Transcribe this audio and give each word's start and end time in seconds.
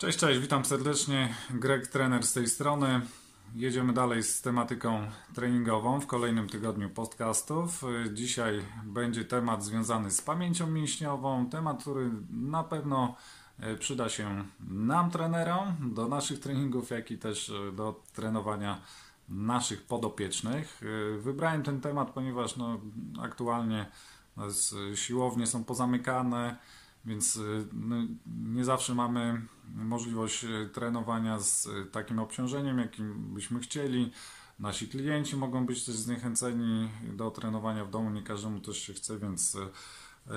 Cześć, 0.00 0.18
cześć, 0.18 0.40
witam 0.40 0.64
serdecznie. 0.64 1.34
Greg, 1.50 1.86
trener 1.86 2.26
z 2.26 2.32
tej 2.32 2.46
strony. 2.46 3.00
Jedziemy 3.54 3.92
dalej 3.92 4.22
z 4.22 4.42
tematyką 4.42 5.06
treningową 5.34 6.00
w 6.00 6.06
kolejnym 6.06 6.48
tygodniu 6.48 6.90
podcastów. 6.90 7.82
Dzisiaj 8.12 8.62
będzie 8.84 9.24
temat 9.24 9.64
związany 9.64 10.10
z 10.10 10.22
pamięcią 10.22 10.66
mięśniową, 10.66 11.50
temat, 11.50 11.82
który 11.82 12.10
na 12.30 12.64
pewno 12.64 13.16
e, 13.58 13.76
przyda 13.76 14.08
się 14.08 14.44
nam, 14.70 15.10
trenerom, 15.10 15.94
do 15.94 16.08
naszych 16.08 16.40
treningów, 16.40 16.90
jak 16.90 17.10
i 17.10 17.18
też 17.18 17.50
e, 17.50 17.72
do 17.72 18.02
trenowania 18.12 18.80
naszych 19.28 19.82
podopiecznych. 19.82 20.80
E, 21.14 21.18
wybrałem 21.18 21.62
ten 21.62 21.80
temat, 21.80 22.10
ponieważ 22.10 22.56
no, 22.56 22.80
aktualnie 23.22 23.86
siłownie 24.94 25.46
są 25.46 25.64
pozamykane 25.64 26.56
więc 27.04 27.36
y, 27.36 27.66
no, 27.72 27.96
nie 28.26 28.64
zawsze 28.64 28.94
mamy 28.94 29.46
możliwość 29.74 30.44
y, 30.44 30.70
trenowania 30.72 31.40
z 31.40 31.66
y, 31.66 31.86
takim 31.86 32.18
obciążeniem, 32.18 32.78
jakim 32.78 33.34
byśmy 33.34 33.60
chcieli. 33.60 34.12
Nasi 34.58 34.88
klienci 34.88 35.36
mogą 35.36 35.66
być 35.66 35.84
też 35.84 35.94
zniechęceni 35.94 36.90
do 37.12 37.30
trenowania 37.30 37.84
w 37.84 37.90
domu, 37.90 38.10
nie 38.10 38.22
każdemu 38.22 38.60
też 38.60 38.78
się 38.78 38.92
chce, 38.92 39.18
więc 39.18 39.56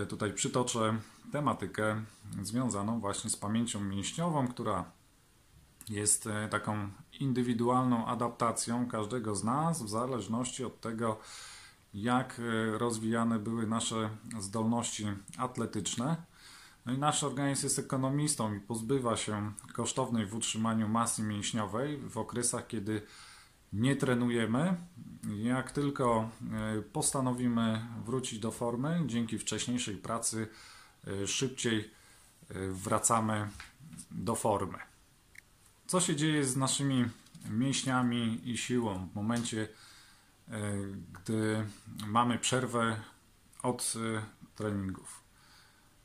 tutaj 0.10 0.34
przytoczę 0.34 0.98
tematykę 1.32 2.04
związaną 2.42 3.00
właśnie 3.00 3.30
z 3.30 3.36
pamięcią 3.36 3.80
mięśniową, 3.80 4.48
która 4.48 4.92
jest 5.90 6.30
taką 6.50 6.90
indywidualną 7.20 8.06
adaptacją 8.06 8.88
każdego 8.88 9.36
z 9.36 9.44
nas 9.44 9.84
w 9.84 9.90
zależności 9.90 10.66
od 10.66 10.82
tego, 10.82 11.20
jak 11.94 12.42
rozwijane 12.74 13.40
były 13.40 13.68
nasze 13.68 14.10
zdolności 14.40 15.06
atletyczne. 15.38 16.33
No 16.86 16.94
i 16.94 16.98
nasz 16.98 17.24
organizm 17.24 17.66
jest 17.66 17.80
ekonomistą 17.80 18.54
i 18.54 18.60
pozbywa 18.60 19.18
się 19.18 19.52
kosztownej 19.74 20.26
w 20.26 20.36
utrzymaniu 20.36 20.90
masy 20.90 21.24
mięśniowej 21.24 21.98
w 21.98 22.18
okresach, 22.18 22.68
kiedy 22.68 23.02
nie 23.74 23.96
trenujemy. 23.96 24.78
Jak 25.44 25.72
tylko 25.72 26.30
e, 26.78 26.82
postanowimy 26.82 27.86
wrócić 28.06 28.40
do 28.40 28.52
formy, 28.52 29.04
dzięki 29.06 29.40
wcześniejszej 29.40 29.98
pracy 29.98 30.48
e, 31.08 31.28
szybciej 31.28 31.80
e, 31.80 32.54
wracamy 32.68 33.50
do 34.12 34.36
formy. 34.36 34.78
Co 35.88 36.02
się 36.02 36.16
dzieje 36.16 36.44
z 36.44 36.58
naszymi 36.58 37.06
mięśniami 37.50 38.50
i 38.50 38.58
siłą 38.58 39.08
w 39.12 39.16
momencie, 39.16 39.68
gdy 41.14 41.66
mamy 42.08 42.40
przerwę 42.40 43.02
od 43.64 43.94
treningów? 44.56 45.23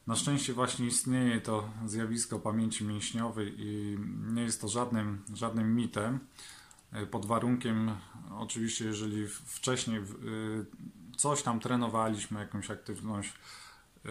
Na 0.09 0.17
szczęście 0.17 0.53
właśnie 0.53 0.87
istnieje 0.87 1.41
to 1.41 1.70
zjawisko 1.87 2.39
pamięci 2.39 2.84
mięśniowej 2.84 3.55
i 3.59 3.98
nie 4.34 4.42
jest 4.42 4.61
to 4.61 4.69
żadnym, 4.69 5.25
żadnym 5.34 5.75
mitem. 5.75 6.20
E, 6.92 7.06
pod 7.06 7.27
warunkiem, 7.27 7.91
oczywiście, 8.39 8.84
jeżeli 8.84 9.29
wcześniej 9.29 9.98
e, 9.98 10.05
coś 11.17 11.42
tam 11.42 11.61
trenowaliśmy, 11.61 12.41
jakąś 12.41 12.70
aktywność 12.70 13.33
e, 13.33 14.09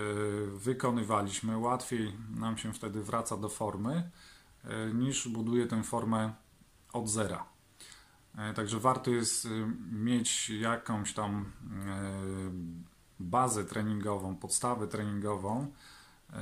wykonywaliśmy, 0.56 1.58
łatwiej 1.58 2.14
nam 2.36 2.58
się 2.58 2.74
wtedy 2.74 3.04
wraca 3.04 3.38
do 3.38 3.50
formy, 3.50 4.10
niż 4.94 5.28
buduje 5.28 5.68
tę 5.68 5.84
formę 5.84 6.34
od 6.94 7.10
zera. 7.10 7.46
Także 8.56 8.80
warto 8.80 9.12
jest 9.12 9.48
mieć 9.92 10.50
jakąś 10.50 11.14
tam 11.14 11.52
bazę 13.20 13.66
treningową, 13.66 14.36
podstawę 14.36 14.88
treningową, 14.88 15.68
e, 16.34 16.38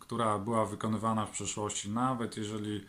która 0.00 0.38
była 0.38 0.66
wykonywana 0.66 1.26
w 1.26 1.30
przeszłości, 1.30 1.90
nawet 1.90 2.36
jeżeli 2.36 2.86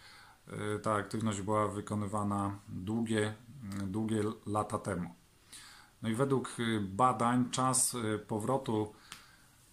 e, 0.48 0.80
ta 0.80 0.94
aktywność 0.94 1.42
była 1.42 1.68
wykonywana 1.68 2.60
długie, 2.70 3.34
długie 3.88 4.24
lata 4.46 4.80
temu. 4.80 5.10
No 6.02 6.10
i 6.10 6.16
według 6.16 6.56
e, 6.60 6.80
badań 6.80 7.50
czas 7.50 7.98
powrotu 8.28 8.94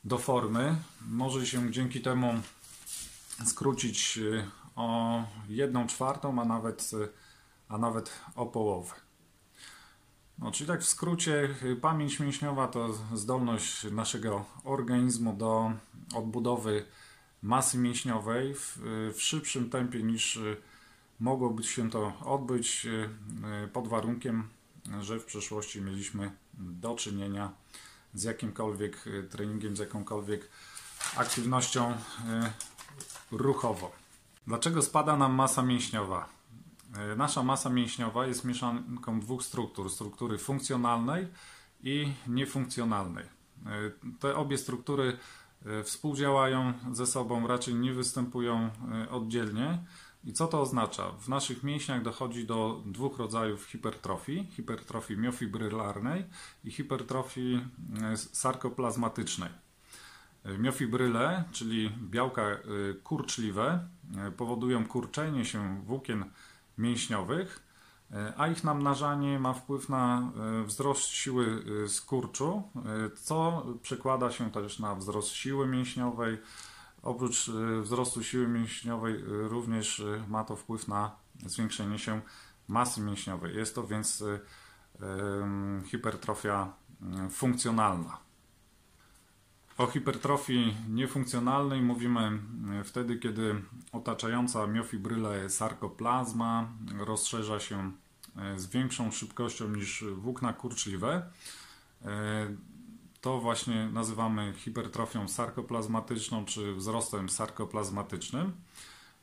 do 0.04 0.18
formy 0.18 0.76
może 1.08 1.46
się 1.46 1.72
dzięki 1.72 2.00
temu 2.00 2.34
skrócić 3.44 4.18
o 4.76 5.22
1 5.48 5.88
czwartą, 5.88 6.40
a 6.40 6.44
nawet, 6.44 6.90
a 7.68 7.78
nawet 7.78 8.20
o 8.36 8.46
połowę. 8.46 9.07
No, 10.38 10.52
czyli 10.52 10.68
tak 10.68 10.80
w 10.80 10.88
skrócie, 10.88 11.54
y, 11.62 11.76
pamięć 11.76 12.20
mięśniowa 12.20 12.68
to 12.68 12.98
zdolność 13.14 13.84
naszego 13.84 14.44
organizmu 14.64 15.32
do 15.36 15.72
odbudowy 16.14 16.84
masy 17.42 17.78
mięśniowej 17.78 18.54
w, 18.54 18.78
y, 18.78 19.12
w 19.12 19.22
szybszym 19.22 19.70
tempie 19.70 20.02
niż 20.02 20.36
y, 20.36 20.56
mogłoby 21.20 21.62
się 21.62 21.90
to 21.90 22.12
odbyć 22.24 22.86
pod 23.72 23.88
warunkiem, 23.88 24.48
że 25.00 25.18
w 25.18 25.24
przeszłości 25.24 25.80
mieliśmy 25.80 26.30
do 26.54 26.94
czynienia 26.94 27.52
z 28.14 28.22
jakimkolwiek 28.22 29.04
treningiem, 29.30 29.76
z 29.76 29.78
jakąkolwiek 29.78 30.48
aktywnością 31.16 31.94
ruchową. 33.30 33.90
Dlaczego 34.46 34.82
spada 34.82 35.16
nam 35.16 35.34
masa 35.34 35.62
mięśniowa? 35.62 36.37
E, 36.96 37.16
nasza 37.16 37.42
masa 37.42 37.70
mięśniowa 37.70 38.26
jest 38.26 38.44
mieszanką 38.44 39.20
dwóch 39.20 39.42
struktur: 39.44 39.90
struktury 39.90 40.38
funkcjonalnej 40.38 41.26
i 41.82 42.12
niefunkcjonalnej. 42.26 43.24
E, 43.24 43.90
te 44.20 44.36
obie 44.36 44.58
struktury 44.58 45.16
e, 45.66 45.82
współdziałają 45.82 46.72
ze 46.92 47.06
sobą, 47.06 47.46
raczej 47.46 47.74
nie 47.74 47.92
występują 47.92 48.70
oddzielnie. 49.10 49.78
I 50.24 50.32
co 50.32 50.46
to 50.46 50.60
oznacza? 50.60 51.10
W 51.10 51.28
naszych 51.28 51.62
mięśniach 51.62 52.02
dochodzi 52.02 52.46
do 52.46 52.82
dwóch 52.86 53.18
rodzajów 53.18 53.64
hipertrofii: 53.64 54.46
hipertrofii 54.50 55.16
miofibrylarnej 55.16 56.24
i 56.64 56.70
hipertrofii 56.70 57.60
sarkoplazmatycznej. 58.16 59.50
Miofibryle, 60.58 61.44
czyli 61.52 61.90
białka 62.10 62.58
kurczliwe, 63.02 63.88
powodują 64.36 64.86
kurczenie 64.86 65.44
się 65.44 65.82
włókien 65.84 66.24
mięśniowych, 66.78 67.62
e, 68.12 68.32
a 68.36 68.48
ich 68.48 68.64
namnażanie 68.64 69.38
ma 69.38 69.54
wpływ 69.54 69.88
na 69.88 70.32
e, 70.62 70.64
wzrost 70.64 71.06
siły 71.06 71.64
e, 71.84 71.88
skurczu, 71.88 72.62
co 73.22 73.66
przekłada 73.82 74.30
się 74.30 74.50
też 74.50 74.78
na 74.78 74.94
wzrost 74.94 75.28
siły 75.28 75.66
mięśniowej. 75.66 76.38
Oprócz 77.02 77.50
wzrostu 77.82 78.22
siły 78.22 78.48
mięśniowej 78.48 79.24
również 79.26 80.02
ma 80.28 80.44
to 80.44 80.56
wpływ 80.56 80.88
na 80.88 81.16
zwiększenie 81.46 81.98
się 81.98 82.20
masy 82.68 83.00
mięśniowej. 83.00 83.56
Jest 83.56 83.74
to 83.74 83.86
więc 83.86 84.24
hipertrofia 85.84 86.72
funkcjonalna. 87.30 88.27
O 89.78 89.86
hipertrofii 89.86 90.74
niefunkcjonalnej 90.88 91.82
mówimy 91.82 92.20
e, 92.80 92.84
wtedy, 92.84 93.16
kiedy 93.16 93.62
otaczająca 93.92 94.66
miofibrylę 94.66 95.50
sarkoplazma 95.50 96.68
rozszerza 96.98 97.60
się 97.60 97.92
e, 98.36 98.58
z 98.58 98.66
większą 98.66 99.10
szybkością 99.10 99.68
niż 99.68 100.04
włókna 100.16 100.52
kurczliwe. 100.52 101.30
E, 102.04 102.08
to 103.20 103.40
właśnie 103.40 103.88
nazywamy 103.92 104.52
hipertrofią 104.56 105.28
sarkoplazmatyczną 105.28 106.44
czy 106.44 106.74
wzrostem 106.74 107.28
sarkoplazmatycznym 107.28 108.52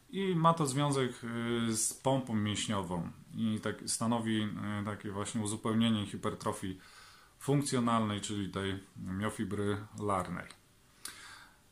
i 0.10 0.36
ma 0.36 0.54
to 0.54 0.68
związek 0.68 1.12
z 1.70 1.94
pompą 1.94 2.36
mięśniową 2.36 3.10
i 3.38 3.60
tak 3.60 3.76
stanowi 3.86 4.48
takie 4.86 5.12
właśnie 5.12 5.42
uzupełnienie 5.42 6.06
hipertrofii 6.06 6.80
funkcjonalnej, 7.40 8.22
czyli 8.22 8.50
tej 8.50 8.84
miofibrylarnej. 8.98 10.66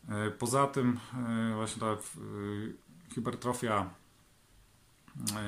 E, 0.09 0.31
poza 0.31 0.67
tym 0.67 0.99
e, 1.13 1.55
właśnie 1.55 1.79
ta 1.79 1.91
e, 1.91 1.97
hipertrofia 3.13 3.89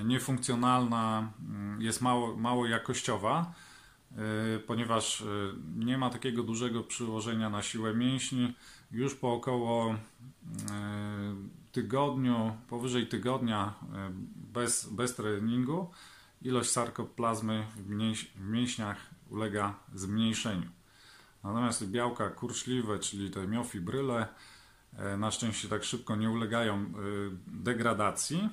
niefunkcjonalna 0.05 1.31
mm, 1.39 1.81
jest 1.81 2.01
mało, 2.01 2.35
mało 2.37 2.65
jakościowa, 2.65 3.53
ponieważ 4.67 5.23
nie 5.75 5.97
ma 5.97 6.09
takiego 6.09 6.43
dużego 6.43 6.83
przyłożenia 6.83 7.49
na 7.49 7.61
siłę 7.61 7.93
mięśni. 7.93 8.53
Już 8.91 9.15
po 9.15 9.33
około 9.33 9.95
tygodniu, 11.71 12.57
powyżej 12.69 13.07
tygodnia 13.07 13.73
bez, 14.53 14.89
bez 14.89 15.15
treningu, 15.15 15.91
ilość 16.41 16.69
sarkoplazmy 16.69 17.67
w 17.75 17.89
mięśniach 18.39 19.14
ulega 19.29 19.73
zmniejszeniu. 19.93 20.69
Natomiast 21.45 21.87
białka 21.87 22.29
kurczliwe, 22.29 22.99
czyli 22.99 23.31
te 23.31 23.47
miofibryle, 23.47 24.27
e, 24.97 25.17
na 25.17 25.31
szczęście 25.31 25.67
tak 25.67 25.83
szybko 25.83 26.15
nie 26.15 26.29
ulegają 26.29 26.75
e, 26.75 26.89
degradacji. 27.47 28.49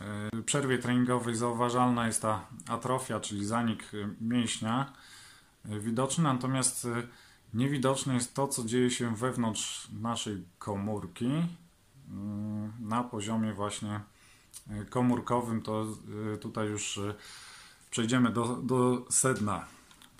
E, 0.00 0.36
w 0.36 0.44
przerwie 0.44 0.78
treningowej 0.78 1.34
zauważalna 1.36 2.06
jest 2.06 2.22
ta 2.22 2.46
atrofia, 2.68 3.20
czyli 3.20 3.44
zanik 3.44 3.90
mięśnia 4.20 4.92
widoczny, 5.64 6.24
natomiast 6.24 6.88
niewidoczne 7.54 8.14
jest 8.14 8.34
to, 8.34 8.48
co 8.48 8.64
dzieje 8.64 8.90
się 8.90 9.16
wewnątrz 9.16 9.88
naszej 10.00 10.44
komórki, 10.58 11.30
na 12.80 13.04
poziomie 13.04 13.52
właśnie 13.52 14.00
komórkowym, 14.90 15.62
to 15.62 15.86
tutaj 16.40 16.68
już 16.68 17.00
przejdziemy 17.90 18.32
do, 18.32 18.56
do 18.56 19.06
sedna, 19.10 19.66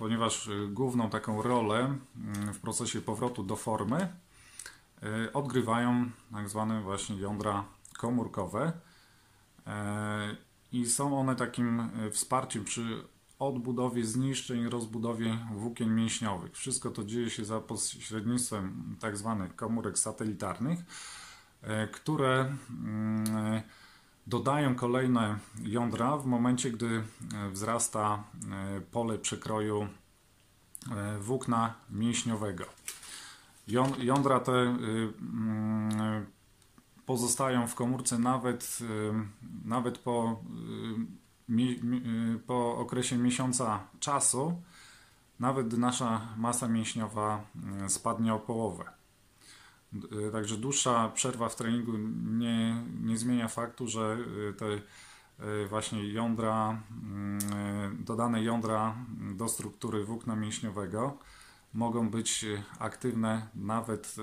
ponieważ 0.01 0.51
główną 0.69 1.11
taką 1.11 1.43
rolę 1.43 1.79
mm, 1.79 2.55
w 2.55 2.59
procesie 2.61 3.01
powrotu 3.01 3.43
do 3.43 3.57
formy 3.57 4.09
odgrywają 5.33 6.11
tak 6.33 6.49
zwane 6.49 6.83
właśnie 6.83 7.17
jądra 7.17 7.65
komórkowe 7.99 8.73
i 10.73 10.87
są 10.87 11.21
one 11.21 11.37
takim 11.37 11.91
wsparciem 12.13 12.65
przy 12.65 13.05
odbudowie 13.39 14.05
zniszczeń, 14.05 14.69
rozbudowie 14.69 15.39
włókien 15.53 15.95
mięśniowych. 15.95 16.57
Wszystko 16.57 16.91
to 16.91 17.05
dzieje 17.05 17.31
się 17.31 17.45
za 17.45 17.61
pośrednictwem 17.61 18.97
tak 19.01 19.17
zwanych 19.17 19.57
komórek 19.57 19.99
satelitarnych, 19.99 20.81
które 21.93 22.57
mm, 22.71 23.63
dodają 24.31 24.75
kolejne 24.75 25.39
jądra 25.63 26.17
w 26.17 26.27
momencie, 26.27 26.71
gdy 26.71 26.87
e, 26.87 27.51
wzrasta 27.51 28.25
e, 28.51 28.81
pole 28.81 29.19
przekroju 29.19 29.89
włókna 31.21 31.75
mięśniowego. 31.91 32.65
Jądra 33.99 34.41
te 34.41 34.53
mm, 34.53 36.27
pozostają 37.07 37.67
w 37.67 37.75
komórce 37.75 38.19
nawet, 38.19 38.79
nawet 39.65 39.99
po 39.99 40.41
Y, 41.59 42.39
po 42.47 42.77
okresie 42.77 43.17
miesiąca 43.17 43.81
czasu, 44.01 44.63
nawet 45.41 45.67
gdy 45.67 45.79
nasza 45.79 46.21
masa 46.37 46.69
mięśniowa 46.69 47.45
y, 47.87 47.89
spadnie 47.89 48.35
o 48.35 48.39
połowę. 48.39 48.85
Y, 49.95 50.33
także 50.33 50.57
dłuższa 50.57 51.09
przerwa 51.09 51.49
w 51.49 51.57
treningu 51.57 51.93
nie, 52.25 52.85
nie 53.03 53.19
zmienia 53.19 53.49
faktu, 53.49 53.89
że 53.89 54.19
te 54.59 54.67
właśnie 55.69 56.13
jądra, 56.13 56.83
dodane 57.99 58.43
jądra 58.43 58.95
do 59.35 59.49
struktury 59.49 60.05
włókna 60.05 60.37
mięśniowego 60.37 61.19
mogą 61.75 62.11
być 62.11 62.47
aktywne 62.79 63.49
nawet 63.55 64.17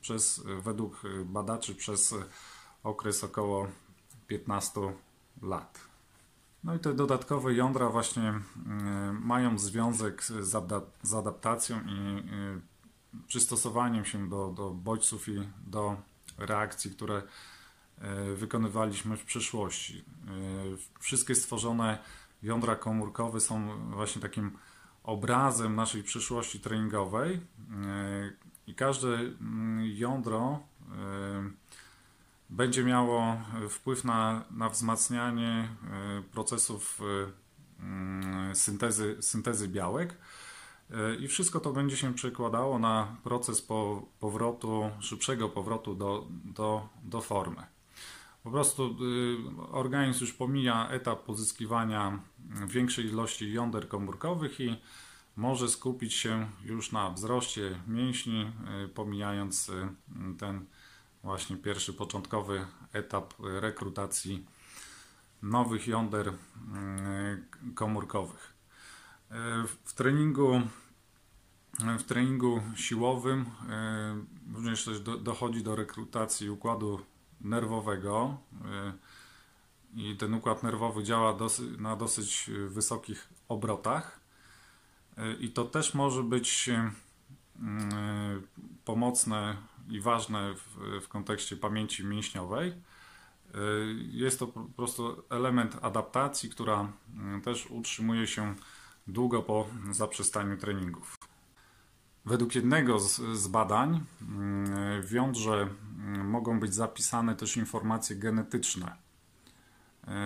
przez, 0.00 0.44
według 0.62 1.02
badaczy 1.24 1.74
przez 1.74 2.14
okres 2.82 3.24
około 3.24 3.68
15 4.26 4.80
lat. 5.42 5.92
No 6.64 6.74
i 6.74 6.78
te 6.78 6.94
dodatkowe 6.94 7.54
jądra 7.54 7.88
właśnie 7.88 8.30
y, 8.30 9.12
mają 9.12 9.58
związek 9.58 10.24
z 11.02 11.14
adaptacją 11.14 11.80
i 11.80 12.18
y, 12.18 12.71
przystosowaniem 13.26 14.04
się 14.04 14.28
do, 14.28 14.52
do 14.56 14.70
bodźców 14.70 15.28
i 15.28 15.48
do 15.66 15.96
reakcji, 16.38 16.90
które 16.90 17.22
y, 18.32 18.36
wykonywaliśmy 18.36 19.16
w 19.16 19.24
przyszłości. 19.24 20.04
Wszystkie 21.00 21.34
stworzone 21.34 21.98
jądra 22.42 22.76
komórkowe 22.76 23.40
są 23.40 23.90
właśnie 23.90 24.22
takim 24.22 24.58
obrazem 25.02 25.76
naszej 25.76 26.02
przyszłości 26.02 26.60
treningowej 26.60 27.40
i 28.66 28.74
każde 28.74 29.08
mm, 29.08 29.80
jądro 29.84 30.60
będzie 32.52 32.84
miało 32.84 33.36
wpływ 33.70 34.04
na, 34.04 34.44
na 34.50 34.68
wzmacnianie 34.68 35.68
e, 35.90 36.22
procesów 36.32 37.00
e, 37.00 37.82
mm, 37.82 38.54
syntezy, 38.56 39.16
syntezy 39.20 39.68
białek. 39.68 40.16
I 41.20 41.28
wszystko 41.28 41.60
to 41.60 41.72
będzie 41.72 41.96
się 41.96 42.14
przekładało 42.14 42.78
na 42.78 43.16
proces 43.24 43.62
po, 43.62 44.06
powrotu, 44.20 44.90
szybszego 45.00 45.48
powrotu 45.48 45.94
do, 45.94 46.26
do, 46.44 46.88
do 47.04 47.20
formy. 47.20 47.62
Po 48.42 48.50
prostu 48.50 48.96
organizm 49.70 50.20
już 50.20 50.32
pomija 50.32 50.88
etap 50.88 51.24
pozyskiwania 51.24 52.18
większej 52.66 53.06
ilości 53.06 53.52
jąder 53.52 53.88
komórkowych 53.88 54.60
i 54.60 54.76
może 55.36 55.68
skupić 55.68 56.14
się 56.14 56.50
już 56.64 56.92
na 56.92 57.10
wzroście 57.10 57.80
mięśni, 57.86 58.52
pomijając 58.94 59.70
ten 60.38 60.66
właśnie 61.22 61.56
pierwszy 61.56 61.92
początkowy 61.92 62.66
etap 62.92 63.34
rekrutacji 63.40 64.46
nowych 65.42 65.86
jąder 65.86 66.32
komórkowych. 67.74 68.52
E, 69.32 69.66
w 69.84 69.92
treningu, 69.92 70.60
w 71.98 72.02
treningu 72.02 72.62
siłowym 72.76 73.46
e, 73.68 74.24
również 74.54 74.84
też 74.84 75.00
dochodzi 75.00 75.62
do 75.62 75.76
rekrutacji 75.76 76.50
układu 76.50 77.00
nerwowego 77.40 78.38
e, 78.64 78.92
i 79.94 80.16
ten 80.16 80.34
układ 80.34 80.62
nerwowy 80.62 81.04
działa 81.04 81.38
na 81.78 81.96
dosyć 81.96 82.50
wysokich 82.68 83.28
obrotach 83.48 84.20
i 85.40 85.50
to 85.50 85.64
też 85.64 85.94
może 85.94 86.22
być 86.22 86.70
pomocne 88.84 89.56
i 89.88 90.00
ważne 90.00 90.54
w, 90.54 91.00
w 91.04 91.08
kontekście 91.08 91.56
pamięci 91.56 92.04
mięśniowej. 92.04 92.74
Jest 94.10 94.38
to 94.38 94.46
po 94.46 94.64
prostu 94.76 95.22
element 95.30 95.76
adaptacji, 95.82 96.50
która 96.50 96.92
też 97.44 97.66
utrzymuje 97.66 98.26
się 98.26 98.54
długo 99.06 99.42
po 99.42 99.66
zaprzestaniu 99.90 100.56
treningów. 100.56 101.16
Według 102.24 102.54
jednego 102.54 102.98
z, 102.98 103.20
z 103.20 103.48
badań 103.48 103.96
y, 103.96 105.02
w 105.02 105.12
jądrze 105.12 105.68
mogą 106.24 106.60
być 106.60 106.74
zapisane 106.74 107.36
też 107.36 107.56
informacje 107.56 108.16
genetyczne 108.16 108.96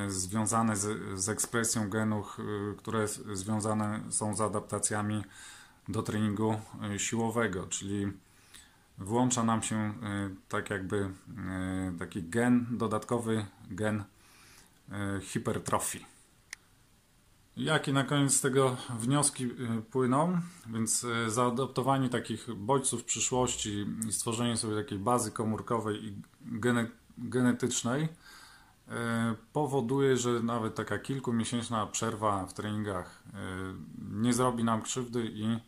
związane 0.08 0.76
z, 0.76 1.20
z 1.20 1.28
ekspresją 1.28 1.90
genów, 1.90 2.38
które 2.76 3.08
związane 3.32 4.00
są 4.10 4.36
z 4.36 4.40
adaptacjami 4.40 5.24
do 5.88 6.02
treningu 6.02 6.60
siłowego, 6.96 7.66
czyli 7.66 8.12
włącza 8.98 9.42
nam 9.42 9.62
się 9.62 9.76
e, 9.76 9.92
tak 10.48 10.70
jakby 10.70 10.96
e, 10.98 11.92
taki 11.98 12.22
gen, 12.22 12.66
dodatkowy 12.70 13.46
gen 13.70 14.04
e, 14.92 15.20
hipertrofii. 15.20 16.15
Jakie 17.56 17.92
na 17.92 18.04
koniec 18.04 18.34
z 18.34 18.40
tego 18.40 18.76
wnioski 18.98 19.48
płyną? 19.90 20.40
Więc 20.66 21.06
zaadoptowanie 21.26 22.08
takich 22.08 22.54
bodźców 22.54 23.04
przyszłości 23.04 23.86
i 24.08 24.12
stworzenie 24.12 24.56
sobie 24.56 24.76
takiej 24.76 24.98
bazy 24.98 25.30
komórkowej 25.30 26.04
i 26.04 26.22
gene, 26.40 26.86
genetycznej 27.18 28.08
powoduje, 29.52 30.16
że 30.16 30.30
nawet 30.30 30.74
taka 30.74 30.98
kilkumiesięczna 30.98 31.86
przerwa 31.86 32.46
w 32.46 32.52
treningach 32.52 33.22
nie 34.12 34.32
zrobi 34.32 34.64
nam 34.64 34.82
krzywdy 34.82 35.30
i 35.32 35.58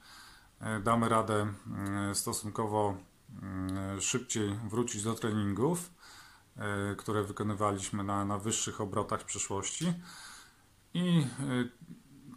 damy 0.84 1.08
radę 1.08 1.52
stosunkowo 2.14 2.96
szybciej 4.00 4.58
wrócić 4.68 5.02
do 5.02 5.14
treningów, 5.14 5.90
które 6.96 7.22
wykonywaliśmy 7.22 8.04
na, 8.04 8.24
na 8.24 8.38
wyższych 8.38 8.80
obrotach 8.80 9.20
w 9.20 9.24
przyszłości. 9.24 9.92
I 10.95 11.18
e, 11.18 11.25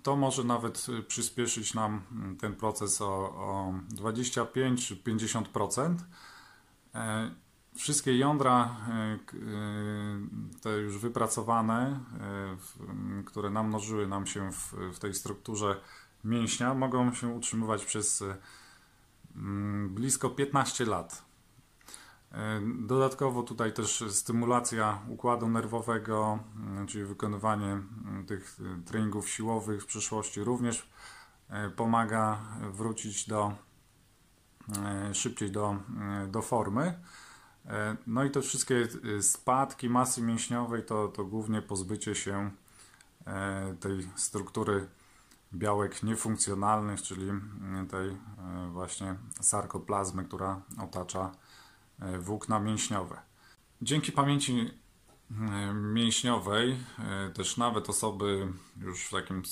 to 0.04 0.16
może 0.16 0.44
nawet 0.44 0.88
przyspieszyć 1.08 1.74
nam 1.74 2.02
ten 2.40 2.56
proces 2.56 3.02
o, 3.02 3.08
o 3.26 3.74
25 3.90 4.88
czy 4.88 4.96
50%. 4.96 5.96
Wszystkie 7.76 8.18
jądra, 8.18 8.76
te 10.62 10.70
już 10.70 10.98
wypracowane, 10.98 12.00
które 13.26 13.50
namnożyły 13.50 14.08
nam 14.08 14.28
się 14.28 14.52
w, 14.52 14.74
w 14.94 15.00
tej 15.00 15.14
strukturze 15.14 15.82
mięśnia, 16.24 16.74
mogą 16.74 17.14
się 17.14 17.28
utrzymywać 17.28 17.86
przez 17.86 18.24
Mm, 19.36 19.90
blisko 19.90 20.30
15 20.30 20.86
lat. 20.86 21.26
E, 22.32 22.62
dodatkowo 22.80 23.44
tutaj 23.44 23.74
też 23.74 24.04
stymulacja 24.10 25.02
układu 25.08 25.50
nerwowego, 25.50 26.40
mm, 26.56 26.88
czyli 26.88 27.06
wykonywanie 27.06 27.72
mm, 27.72 28.26
tych 28.26 28.58
e, 28.60 28.84
treningów 28.86 29.30
siłowych 29.30 29.84
w 29.84 29.86
przyszłości 29.86 30.44
również 30.44 30.90
e, 31.50 31.70
pomaga 31.70 32.40
wrócić 32.72 33.28
do 33.28 33.52
szybciej 35.14 35.52
do, 35.52 35.76
do 36.28 36.42
formy. 36.42 37.00
No 38.08 38.24
i 38.24 38.32
te 38.32 38.42
wszystkie 38.42 38.88
spadki 39.22 39.90
masy 39.90 40.22
mięśniowej 40.22 40.86
to, 40.86 41.08
to 41.08 41.26
głównie 41.26 41.62
pozbycie 41.62 42.16
się 42.16 42.52
tej 43.80 44.10
struktury 44.16 44.88
białek 45.54 46.04
niefunkcjonalnych, 46.04 47.02
czyli 47.02 47.30
mm, 47.30 47.88
tej 47.88 48.10
e, 48.10 48.18
właśnie 48.72 49.16
sarkoplazmy, 49.42 50.24
która 50.24 50.62
otacza 50.84 51.20
e, 51.22 51.51
włókna 52.20 52.60
mięśniowe. 52.60 53.22
Dzięki 53.82 54.12
pamięci 54.12 54.70
mm, 55.32 55.94
mięśniowej 55.94 56.78
e, 57.00 57.30
też 57.30 57.58
nawet 57.58 57.90
osoby 57.90 58.54
już 58.82 59.04
w 59.04 59.12
takim 59.12 59.46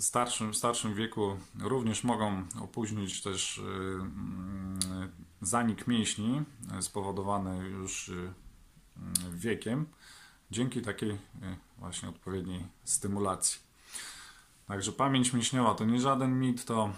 starszym, 0.00 0.54
starszym 0.54 0.94
wieku 0.94 1.36
również 1.60 2.04
mogą 2.04 2.44
opóźnić 2.60 3.22
też 3.22 3.58
mm, 3.58 4.78
zanik 5.40 5.86
mięśni 5.86 6.42
spowodowany 6.80 7.68
już 7.68 8.10
wiekiem 9.30 9.86
dzięki 10.50 10.82
takiej 10.82 11.18
właśnie 11.78 12.08
odpowiedniej 12.08 12.66
stymulacji. 12.84 13.60
Także 14.66 14.92
pamięć 14.92 15.32
mięśniowa 15.32 15.74
to 15.74 15.84
nie 15.84 16.00
żaden 16.00 16.40
mit, 16.40 16.64
to, 16.64 16.92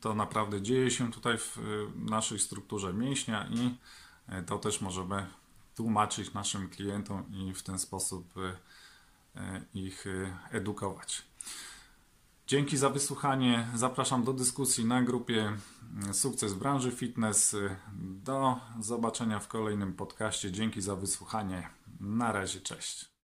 to 0.00 0.14
naprawdę 0.14 0.62
dzieje 0.62 0.90
się 0.90 1.12
tutaj 1.12 1.38
w 1.38 1.58
naszej 1.96 2.38
strukturze 2.38 2.92
mięśnia 2.92 3.48
i 3.50 3.74
to 4.46 4.58
też 4.58 4.80
możemy 4.80 5.26
tłumaczyć 5.76 6.32
naszym 6.32 6.68
klientom 6.68 7.24
i 7.32 7.54
w 7.54 7.62
ten 7.62 7.78
sposób 7.78 8.34
ich 9.74 10.04
edukować. 10.50 11.22
Dzięki 12.46 12.76
za 12.76 12.90
wysłuchanie. 12.90 13.68
Zapraszam 13.74 14.24
do 14.24 14.32
dyskusji 14.32 14.84
na 14.84 15.02
grupie 15.02 15.52
Sukces 16.12 16.54
branży 16.54 16.90
fitness. 16.90 17.56
Do 18.02 18.60
zobaczenia 18.80 19.38
w 19.38 19.48
kolejnym 19.48 19.92
podcaście. 19.92 20.52
Dzięki 20.52 20.80
za 20.80 20.96
wysłuchanie. 20.96 21.68
Na 22.00 22.32
razie, 22.32 22.60
cześć. 22.60 23.10